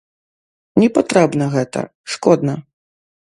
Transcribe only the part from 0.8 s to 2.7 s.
Не патрэбна гэта, шкодна.